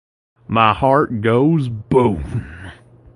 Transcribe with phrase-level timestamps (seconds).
[0.47, 2.71] My Heart Goes Boom!